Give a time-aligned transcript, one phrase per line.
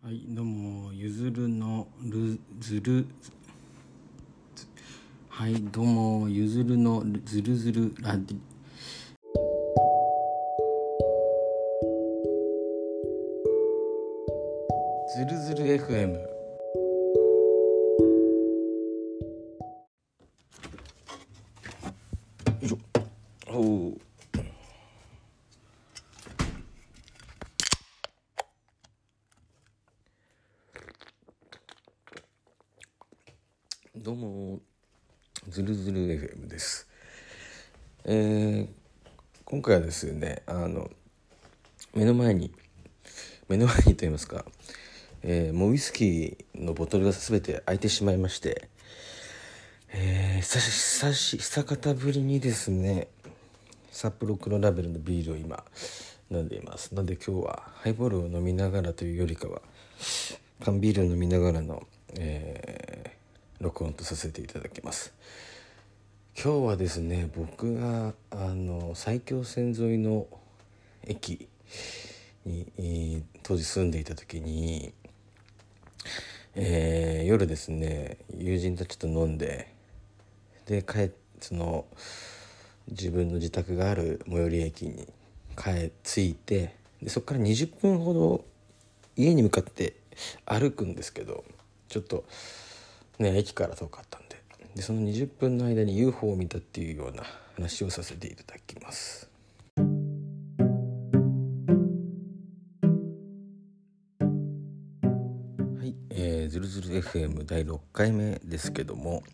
[0.00, 3.04] はい、どうも、ゆずるのるずる。
[5.28, 8.38] はい、どうも、ゆずるのずるずるラディ。
[15.16, 16.37] ずるずる FM。
[34.00, 34.60] どうも、
[35.48, 36.86] ずるずる FM です。
[38.04, 38.68] えー
[39.44, 40.88] 今回はですね、あの、
[41.94, 42.52] 目の前に、
[43.48, 44.44] 目の前にと言いますか、
[45.24, 48.68] えーもうウイスキーのボトルが全て開いてしまいまして、
[49.88, 53.08] えー久し久し久方ぶりにですね
[53.90, 55.64] 札幌黒ラベルのビールを今
[56.30, 59.60] 飲んでいますなので今日はハイボールを飲みながらというよりかは
[60.64, 61.82] 缶ビールを飲みながらの、
[62.16, 62.87] えー
[63.60, 65.12] 録音とさせていただきます。
[66.40, 70.28] 今日はですね僕があの埼京線沿いの
[71.04, 71.48] 駅
[72.46, 74.92] に当時住んでいた時に
[76.54, 79.74] えー夜ですね友人たちと飲んで
[80.66, 81.86] で帰その
[82.88, 85.08] 自分の自宅がある最寄り駅に
[85.56, 88.44] 帰着いてでそこから20分ほど
[89.16, 89.96] 家に向かって
[90.46, 91.44] 歩くんですけど
[91.88, 92.24] ちょっと
[93.18, 94.28] ね駅から遠かったんで
[94.78, 97.24] でその20分の間に UFO を見たっていうような
[97.56, 99.28] 話をさせていただきます。
[99.76, 99.84] は
[105.84, 109.24] い、えー、ずるずる FM 第6回目ですけども、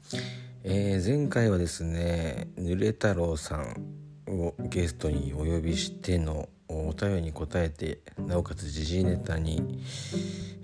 [0.62, 3.76] えー前回はですねぬれ太郎さん
[4.26, 9.82] をゲストにお呼びしてのお便りに答えてなおかつ時事ネタに、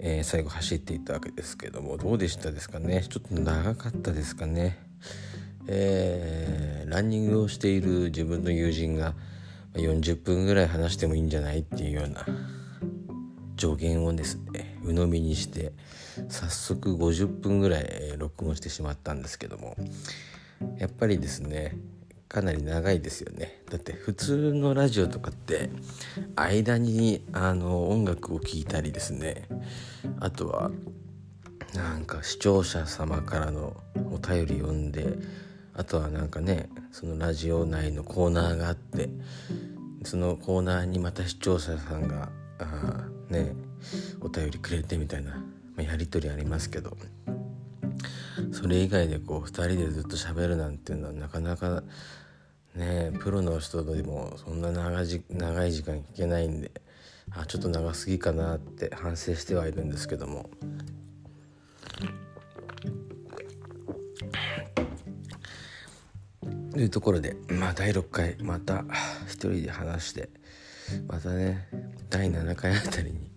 [0.03, 3.05] えー最後走っていったわけですけどもどうでしたですかね？
[3.09, 4.79] ちょっと長かったですかね？
[5.69, 9.15] えーランニングをしている自分の友人が
[9.75, 12.27] 40分ぐらい話してもいいんじゃないっていうような
[13.57, 15.73] 助言をですね鵜呑みにして
[16.29, 19.77] 早速50分ぐらい録音してしまったんですけども
[20.79, 21.77] やっぱりですね
[22.31, 23.61] かなり長いですよね。
[23.69, 25.69] だって普通のラジオとかって
[26.37, 29.49] 間にあの音楽を聴いたりですね。
[30.21, 30.71] あとは
[31.75, 33.77] なんか視聴者様からの
[34.13, 35.19] お便り読んで
[35.75, 39.09] あとはなんかねそのラジオ内のコーナーがあって
[40.05, 42.29] そのコーナーにまた視聴者さんが
[42.61, 43.57] あね
[44.21, 45.43] お便りくれてみたいな、ま
[45.79, 46.97] あやり取りありますけど。
[48.53, 51.83] それ以外でこう2人でずっと喋るなんていうのはなかなか
[52.75, 56.71] ねプロの人でもそんな長じ長い時間聞けないんで
[57.33, 60.51] あちょっと長すぎかなって反省してはいるんですけども。
[66.73, 68.85] というところでまあ第6回また
[69.27, 70.31] 一人で話して
[71.09, 71.69] またね
[72.09, 73.31] 第7回あたりに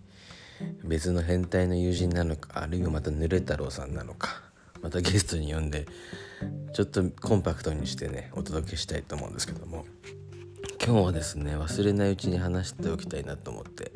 [0.84, 4.43] 別の変態の友人なのかあるいはまたぬれ太郎さんなのか
[4.84, 5.86] またゲストに呼んで
[6.74, 9.84] ちょっとコンパクトにしてねお届けしたいと思うんですけども
[10.84, 13.90] 今日はですね忘れないうちに話しておきたいなと思って、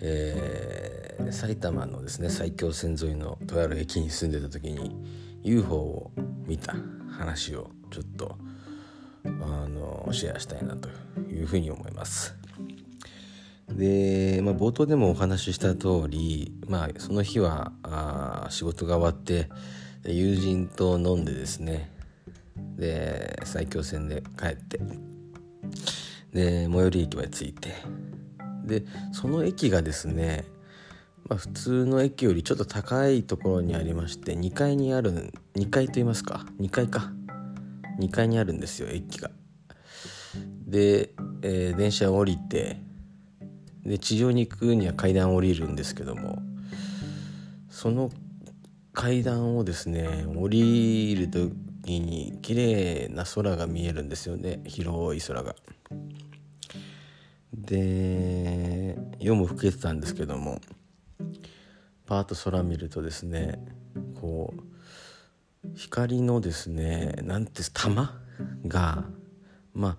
[0.00, 0.98] えー
[1.32, 4.96] 埼玉のですね埼京線沿いのとある駅に住んでた時に
[5.42, 6.12] UFO を
[6.46, 6.74] 見た
[7.10, 8.38] 話をちょっと
[9.24, 10.88] あのシェアしたいなと
[11.30, 12.37] いうふうに思います。
[13.70, 19.48] で、まあ、冒頭でもお話しした通り、まあ、その日はあ仕事が終わって
[20.04, 21.90] 友人と飲んでですね
[22.76, 24.80] で埼京線で帰って
[26.32, 27.74] で最寄り駅まで着いて
[28.64, 30.44] でその駅がですね、
[31.28, 37.12] まあ、普通の駅よりちょっと高いところにありまして2階にある2階と言いますか2階か
[37.98, 39.30] 2階にあるんですよ駅が。
[40.66, 41.10] で、
[41.42, 42.80] えー電車を降りて
[43.84, 46.42] で地上に行くには階段を降りるんですけども
[47.70, 48.10] その
[48.92, 55.54] 階段をですね降りる時に綺麗な空が見えるんですよね広い空が。
[57.52, 60.60] で夜も更けてたんですけども
[62.06, 63.64] パーッと空見るとですね
[64.20, 68.20] こう光のですねなんて玉
[68.66, 69.04] が
[69.74, 69.96] まあ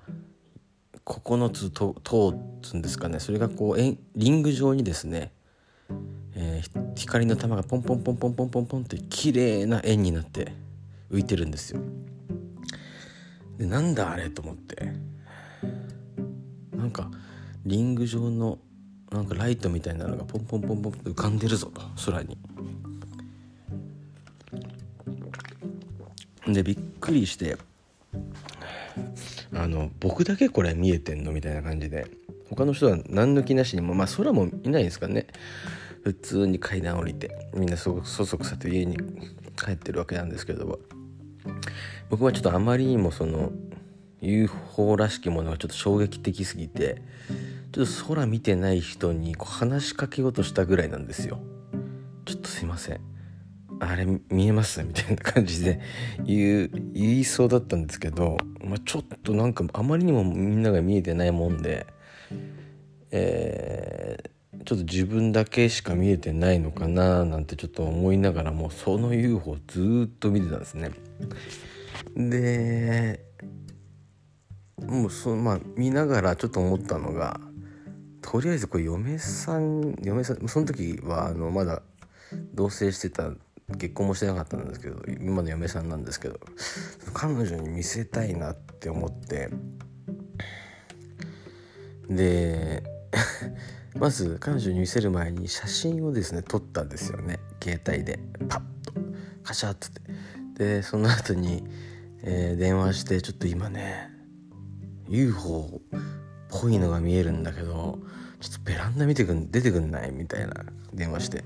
[1.10, 5.32] 9つと通つんですかねそれがこうリング状にですね、
[6.36, 10.54] えー光の玉がポンポンポンポンポンポンポンって綺麗な円になって
[11.10, 11.80] 浮いてるんですよ。
[13.58, 14.94] でなんだあれと思って
[16.76, 17.10] なんか
[17.66, 18.58] リング状の
[19.12, 22.38] なんかライトみたいなのがポンポンポンポンと浮かんでるぞと空に。
[26.48, 27.58] でびっくりして
[29.62, 32.08] あの僕だけこれ見えてんのみたいな感じで。
[32.50, 35.28] 他の人は何の気なしにもまあ空もいないですかね。
[36.04, 38.98] 普通に階段降りてみんなそそくさと家に
[39.56, 40.80] 帰ってるわけなんですけど
[42.10, 43.52] 僕はちょっとあまりにもその
[44.22, 47.02] UFO らしきものがちょっと衝撃的すぎて
[47.74, 51.40] ちょっと空見てない人にこう話しかけようとしたぐらいなんですよ。
[52.26, 53.02] ちょっとすいません。
[53.80, 54.84] あれ見えます？
[54.84, 55.80] みたいな感じで
[56.26, 61.88] 言う言いそうだったんですけど、まあ、ちょっとなんかあまりにもみんなが見えてないもんで、
[63.12, 70.92] えー、ちょっと自分だけしか見えてないのかななんてちょっと思いながらもうその UFO ずっと見てたんですね。
[72.16, 73.26] で
[74.86, 77.40] もうそまあ見ながらちょっと思ったのが
[78.22, 81.82] とりあえずこれ嫁さん嫁さんその時はあのまだ
[82.54, 83.32] 同棲してた
[83.78, 86.40] 結婚もしてなかったんですけど今の嫁さんなんですけど
[87.14, 89.50] 彼女に見せたいなって思って。
[92.10, 92.84] で
[94.00, 97.40] まず彼女に見せる前に写真をですね撮ったんですよね。
[97.62, 98.20] 携帯で。
[98.48, 98.94] パッと。
[99.44, 100.02] カシャッって。
[100.58, 101.64] でその後に、
[102.24, 104.10] えー、電話してちょっと今ね
[105.08, 105.82] UFO
[106.60, 108.00] ぽいのが見えるんだけど
[108.40, 110.12] ちょっとベランダ見てくん出てくんない？
[110.12, 110.54] みたいな
[110.94, 111.44] 電話して。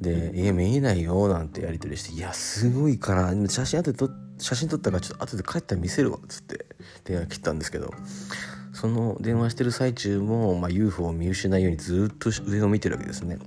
[0.00, 6.66] で「家見えないよ」なんてやり取りして「いやすごいから写真後で撮写真撮ったからちょっと後で帰ったら見せるわ」っつって
[7.04, 7.90] 電話切ったんですけど。
[8.74, 13.38] その電話してる最中も、まあ、UFO を見失うようにずっと上を見てるわけですね。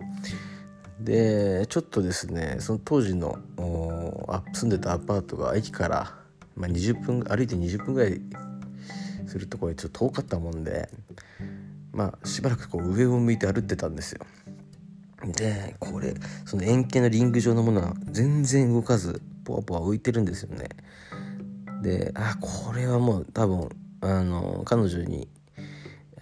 [1.01, 3.37] でちょっとですねその当時の
[4.53, 6.15] 住んでたアパートが駅から、
[6.55, 8.21] まあ、20分歩いて20分ぐらい
[9.27, 10.89] するところでちょっと遠かったもんで
[11.91, 14.25] まあしばらくこう上を向いて歩ってたんですよ。
[15.25, 16.13] でこれ
[16.45, 20.69] その円形のリング状のものは全然動かずポワポワ浮いてるんですよね。
[21.81, 23.69] であこれはもう多分
[24.01, 25.27] あの彼女に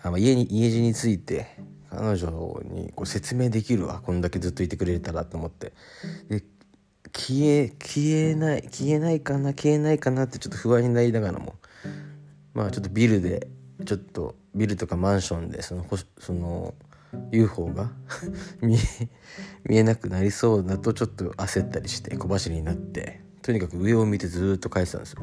[0.02, 1.48] あ家に家路について
[1.90, 4.02] 彼女にこう説明できるわ。
[4.02, 5.74] こんだけずっといてくれたらと思って。
[6.30, 6.44] で
[7.14, 11.56] 消え消えない消えないかな消えないかなってちょっと不安になりながらも
[12.56, 13.48] まあちょっとビルで
[13.86, 15.86] ちょっとビルとかマンションでその
[16.18, 16.74] その
[17.32, 17.92] UFO が
[18.64, 18.78] 見
[19.78, 25.22] えなくなりそうだとちょっと焦ったりして小走りになってとにかく上を見てずっと帰ってたんですよ。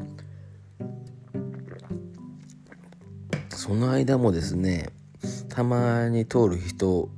[3.49, 4.89] その間もですね
[5.49, 7.09] たまに通る人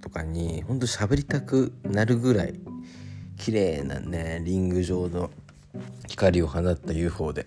[0.00, 2.60] とかにほんと喋りたくなるぐらい
[3.36, 5.30] 綺麗なねリング状の
[6.06, 7.46] 光を放った UFO で。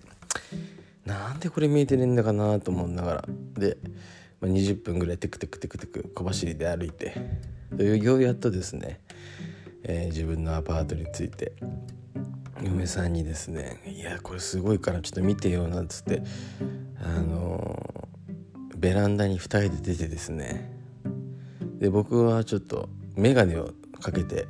[1.08, 3.24] なんでこれ見えてねえんだかなと思いながら。
[3.58, 3.78] で
[4.40, 7.14] まあ、20分ぐらいテクテクテクテク小走りで歩いて。
[7.76, 9.00] ようやっとですね、
[9.82, 11.52] えー、自分のアパートに着いて
[12.62, 16.22] 嫁さんにですね「いやこれすごいからちょっと見てよ」なんつって
[17.00, 20.72] あのー、ベランダに2人で出てですね。
[21.78, 24.48] で僕はちょっと眼鏡をかけて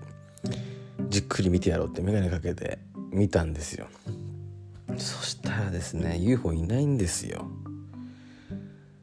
[1.10, 2.78] じっくり見てやろうって眼鏡かけて
[3.10, 3.88] 見たんですよ。
[4.96, 7.48] そしらですね UFO いないんですよ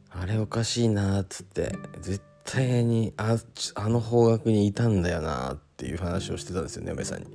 [0.10, 3.38] あれおかしいなっつって絶対にあ
[3.76, 7.28] あの方角にいたんだよなっていう話をしてたんですよね嫁さんに。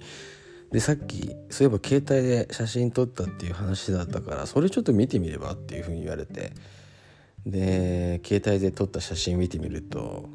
[0.73, 6.52] でさっきそういえば携帯で写真撮ったっていう話だったからそれちょっと見てみればっていうふうに言われて
[7.44, 10.28] で携帯で撮った写真見てみると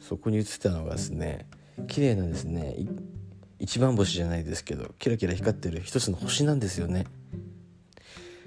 [0.00, 1.46] そこに写ってたのがですね
[1.86, 2.76] 綺麗なですね
[3.58, 7.06] 一番星じゃないですけどキラキラ光ってる一つの星なんですよね。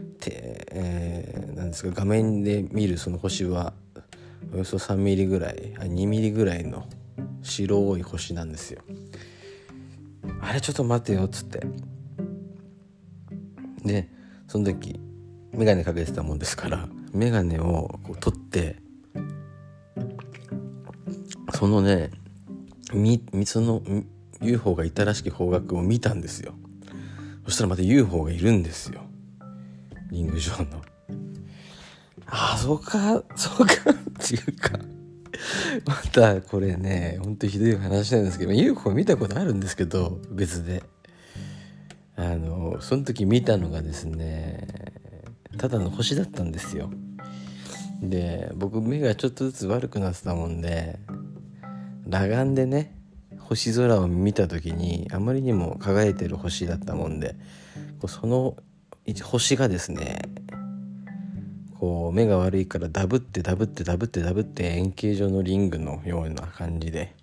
[0.04, 3.74] て、えー、なんですか画面で見るその星は
[4.54, 6.88] およそ3ミリぐらいあ2ミリぐらいの
[7.42, 8.82] 白い星なんですよ。
[10.42, 11.66] あれちょっと待てよっつって。
[13.84, 14.10] で
[14.48, 15.00] その時
[15.54, 18.78] 眼鏡かけてたもんですから眼鏡をこう取って
[21.54, 22.12] そのね
[22.94, 23.82] みその
[24.42, 26.54] UFO がいたらしき方角を見たんですよ。
[27.46, 29.05] そしたらまた UFO がいるんですよ。
[30.12, 30.82] リング上の。
[32.28, 34.80] ああ、そうか、そうかっていうか
[35.86, 40.84] またこれね、ほんとひどい話なんですけど、UFO 見たことあるんですけど、別で。
[42.18, 44.68] あの、その時見たのがですね、
[45.58, 46.90] ただの星だったんですよ。
[48.02, 51.00] で、僕目がちょっとずつ悪くなってたもんで、
[52.06, 52.96] 裸眼でね、
[53.46, 57.36] 星空を見た時にあまりにも輝いてる星だったもんで
[58.08, 58.58] その
[59.24, 60.20] 星がですね
[61.80, 67.16] こう目が悪いからダブってダブってダブってダブって円形状のリングのような感じで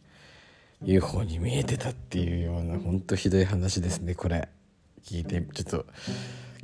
[0.84, 4.48] UFO に見えてたっていうようなほんとひどい話ですねこれ。
[5.04, 5.86] 聞いてちょっと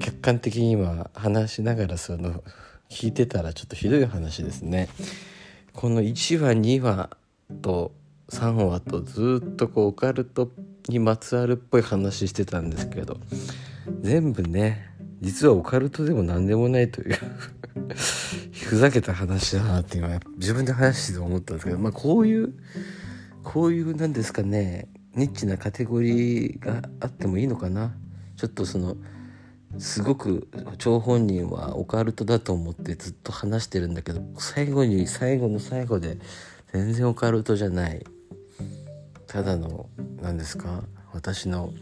[0.01, 2.45] 客観的に今話しながらその
[2.89, 4.89] 聞いてたらちょっとひどい話ですね。
[5.73, 7.11] この1話2話
[7.63, 7.93] と
[8.31, 10.51] 3話とずっとこうオカルト
[10.89, 13.19] にまつわるっぽい話してたんですけど
[14.01, 17.17] 全部ね実はオカルトでも何でもないという。
[18.53, 21.79] ふざけた話だなっていうのは自分で話して思ったんですけど。
[21.79, 22.53] まあこういう
[23.43, 24.89] こういうなんですかね。
[25.15, 27.97] ニッチなカテゴリーがあってもいいのかな。
[28.37, 28.97] ちょっとその
[29.79, 30.49] すごく
[30.79, 34.23] 張本人はオカルトだと思ってずっと話してるんだけど。
[34.39, 36.19] 最後に最後の最後で
[36.73, 38.05] 全然オカルトじゃない。
[39.27, 39.89] ただの
[40.21, 40.85] 何ですか？
[41.13, 41.73] 私の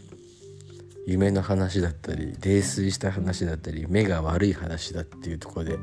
[1.07, 5.79] 夢の話だったり泥酔した話だったり目が悪い話だっていうところで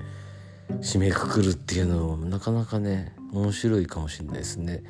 [0.82, 4.84] 締めくくるっていうのもなかなかね面白いかもしれないですね。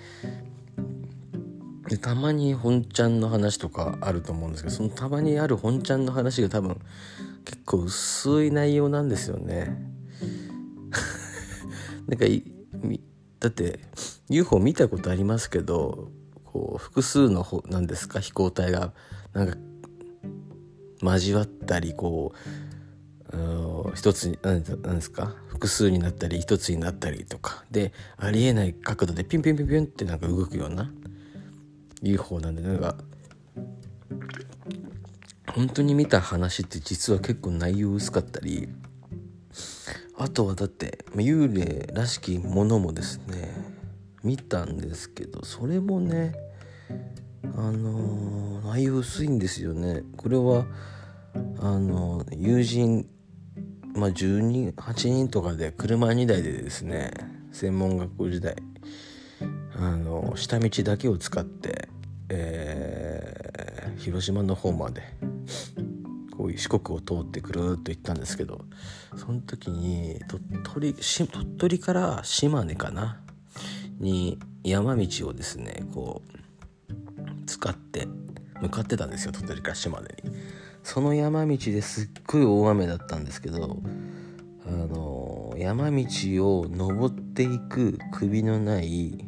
[1.89, 6.81] でたまに本ちゃんの話とかあると思うんですけどそのたまにある本ちゃんの話が多分
[7.45, 9.79] 結構薄い内容なんですよね。
[12.09, 12.25] なんか
[13.39, 13.79] だって
[14.29, 16.11] UFO 見たことありますけど
[16.45, 18.93] こう複数の何ですか飛行体が
[19.33, 19.57] なんか
[21.03, 27.65] 交わったりこう一つに何ですか複数になったり一つになったりとか。
[27.71, 30.91] でありえない角度でピンピンピンピンってなんか動くような
[32.03, 32.97] UFO なんでなんか
[35.49, 38.69] 本当に見た話って実は結構内容薄かったり
[40.17, 43.55] あとはだって幽霊らしきものもですね
[44.23, 46.35] 見たんですけどそれもね
[47.57, 50.03] あのー、内容薄いんですよね。
[50.17, 50.67] これは
[51.59, 53.09] あのー、友人
[53.95, 57.13] まあ10人8人とかで車2台でですね
[57.53, 58.57] 専門学校時代
[59.77, 61.89] あの下道だけを使って、
[62.29, 65.03] えー、広島の方まで
[66.37, 68.65] こういう四国を通ってくるっと行ったんですけど
[69.17, 73.21] その時に鳥取鳥取から島根かな
[73.99, 76.44] に山道をですねこう
[77.65, 78.07] 使って
[78.61, 80.37] 向かってたんですよ鳥取から島根に。
[80.83, 83.79] その山道ですっごい大雨だったんですけど
[84.67, 86.05] あの山道
[86.59, 89.25] を登っていく首のない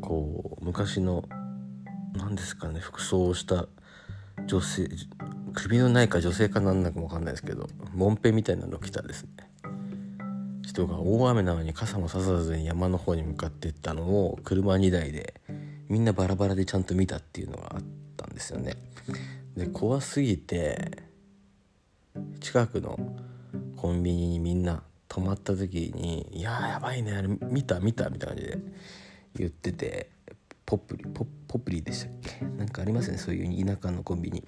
[0.00, 1.24] こう昔の
[2.14, 3.66] 何ですかね服装をした
[4.46, 4.88] 女性
[5.54, 9.30] 首のないか女性かなんだかも分かんないですけどもんぺみたいなの着たですね
[10.62, 15.40] 人が大雨なのに傘もささずに山の方に向かっていったのを車2台で
[15.88, 17.82] みんなバラバラでちゃんと見たっていうのがあっ
[18.16, 18.74] たんですよね。
[19.56, 21.02] で怖すぎて
[22.40, 22.98] 近くの
[23.76, 28.58] コンビニにみんな泊まった時に「いややばいねあれ見た見た」みたいな感じで
[29.36, 30.10] 言ってて
[30.64, 32.44] ポプリポポプリでしたっけ？
[32.44, 34.44] なんかありますねそういう田舎のコンビニ。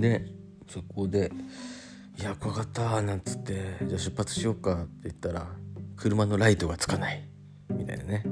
[0.00, 0.26] で
[0.68, 1.32] そこで
[2.18, 5.48] 「いや怖かった」なんつって「じゃあ出発しようか」って言ったら
[5.96, 7.26] 車のライトがつかない
[7.70, 8.24] みたいなね。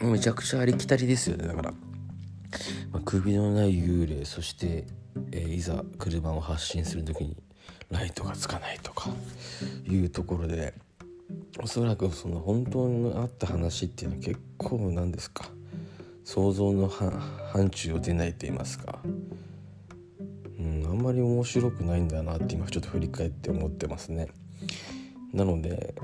[0.00, 1.48] めちゃくちゃありきたりですよね。
[1.48, 1.70] だから、
[2.92, 4.84] まあ、首のない幽霊そして、
[5.32, 7.36] えー、いざ車を発進する時に
[7.90, 9.10] ライトがつかないとか
[9.88, 10.74] いうところで
[11.60, 15.50] おそらくその本当にあった話っていうのは結構なんですか。
[16.28, 17.10] 想像の範
[17.70, 18.98] 疇を出ないと言いますか、
[20.58, 24.28] うん、あんまり面白くないんだなって今ちょっと振り返って思ってますね。
[25.32, 25.94] なので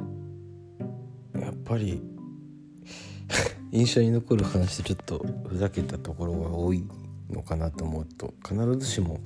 [1.35, 2.02] やっぱり
[3.73, 6.87] 印象に残る話でちょっとふざけたところが多い
[7.31, 9.21] のかなと思うと必ずしも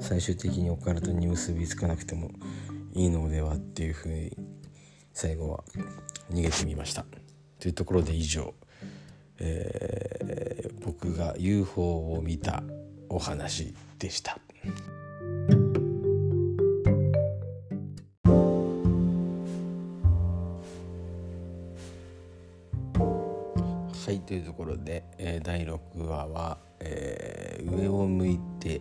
[0.00, 2.30] 最終的にオカルトに結びつかなくても
[2.92, 4.36] いいのではっていうふうに
[5.12, 5.64] 最後は
[6.30, 7.04] 逃げてみました。
[7.58, 8.54] というところで以上、
[9.38, 12.62] えー、僕が UFO を見た
[13.08, 14.38] お話でした。
[24.68, 28.80] ろで、えー、第6話は、えー、上を向いて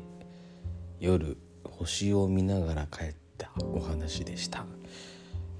[1.00, 4.65] 夜星を見ながら帰ったお話でした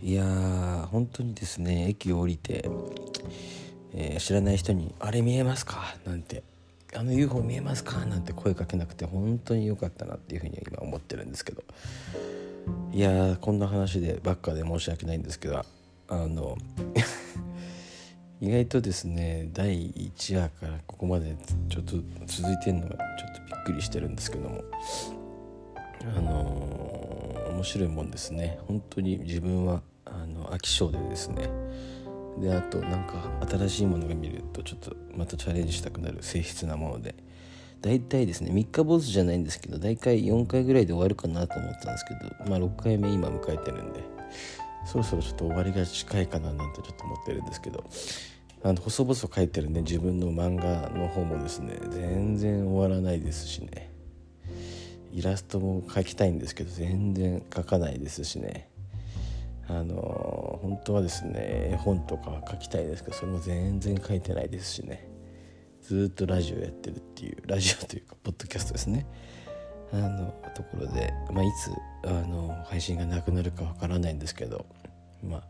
[0.02, 2.70] いやー本当にですね駅を降りて、
[3.94, 6.44] えー、知らない人に「あれ見えますか?」なんて
[6.96, 11.64] 「あの UFO 見えますか?」なんて声かけなくて本当に良かったなっていうふうに今思ってるんですけど
[12.94, 15.64] いやーこんな話でばっかで申し訳ないんですけど
[16.10, 16.58] あの
[18.40, 21.36] 意外とですね第1話からここまで
[21.70, 24.64] ちょっと続いてるのがちょっとびっくりしてるんですけども。
[26.16, 28.60] あのー、面白いもんですね。
[28.68, 31.50] 本当に自分はあの飽き性でですね。
[32.40, 37.16] であとなんか新しいものが見るとちょっとまたチャレンジしたくなる性質なもので。
[37.80, 44.02] 大体ですね3日坊主じゃないんですけど大体4回ぐらいで終わるかなと思ったんですけどまあ6回目今迎えてるんで。
[44.88, 47.84] そろそろちょっと終わりが近いかななんてちょっと思ってるんですけど。
[48.64, 53.92] あの細々書いてるね自分の漫画の方もですね全然終わらないですしね。
[55.14, 58.70] イラストも描きたいんですけど全然描かないですしね。
[59.70, 65.08] あの本当はですね絵本とかは描きたいですけどそれも全然書いてないですしね。
[65.82, 69.06] ずっとラジオやってるっていうラジオというかポッドキャストですね。
[69.94, 71.72] あのところで、まあ、いつ
[72.06, 74.66] あの配信がなくなるかわからないんですけど、
[75.24, 75.44] まあ、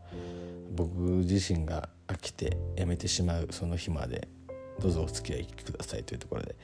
[0.74, 4.28] 僕自身が飽きてやめてしまうその日まで
[4.80, 6.56] どうぞお付き合いくださいというところで。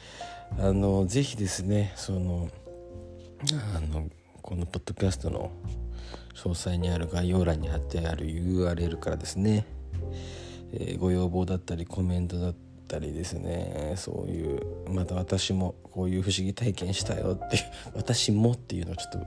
[0.58, 2.48] あのぜひですねその
[3.74, 4.08] あの
[4.40, 5.50] このポッドキャストの
[6.34, 9.66] 詳細にある概要欄に貼ってある URL からですね、
[10.72, 12.54] えー、ご要望だったりコメントだっ
[12.88, 17.62] たりですねそういうまた私もこういう不思議体験したよっていう
[17.94, 19.18] 私もっていうのはちょっと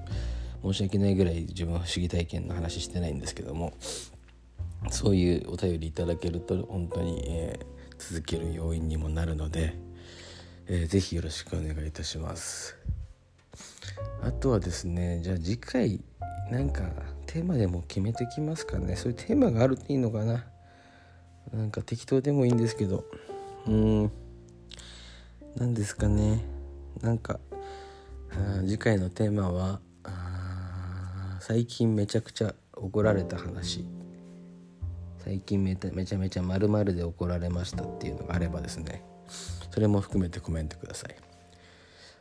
[0.63, 3.73] 申し訳ないぐらい自分は不思議体験の話してないんですけども
[4.89, 7.65] そういうお便りいただけると本当に、えー、
[7.97, 9.75] 続ける要因にもなるので、
[10.67, 12.75] えー、ぜひよろしくお願いいたします。
[14.21, 15.99] あとはですねじゃあ次回
[16.51, 16.83] なんか
[17.25, 18.95] テーマでも決めてきますかね。
[18.95, 20.45] そういうテーマがあるといいのかな。
[21.53, 23.05] なんか適当でもいいんですけど。
[23.67, 24.11] うん。
[25.55, 26.43] 何ですかね。
[27.01, 27.39] なんか
[28.61, 29.81] 次回のテーマは
[31.47, 33.85] 最近めちゃくちゃ怒られた話。
[35.23, 39.01] 最近めちゃめちゃまるで怒られましたっていうのがあればですね。
[39.71, 41.15] それも含めてコメントください。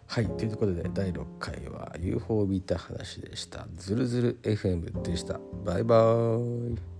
[0.06, 3.66] はいということで第6回は UFO を見た話でした。
[3.74, 5.40] ズルズル FM でした。
[5.64, 6.95] バイバーイ。